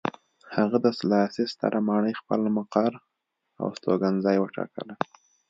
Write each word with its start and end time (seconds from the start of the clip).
هغه 0.55 0.77
د 0.85 0.87
سلاسي 0.99 1.43
ستره 1.53 1.79
ماڼۍ 1.87 2.13
خپل 2.21 2.41
مقر 2.57 2.91
او 3.59 3.65
استوګنځی 3.73 4.37
وټاکله. 4.39 4.93